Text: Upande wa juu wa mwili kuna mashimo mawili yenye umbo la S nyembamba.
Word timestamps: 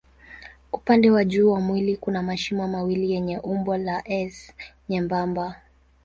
Upande 0.71 1.11
wa 1.11 1.25
juu 1.25 1.51
wa 1.51 1.59
mwili 1.59 1.97
kuna 1.97 2.23
mashimo 2.23 2.67
mawili 2.67 3.11
yenye 3.11 3.39
umbo 3.39 3.77
la 3.77 4.01
S 4.07 4.53
nyembamba. 4.89 5.61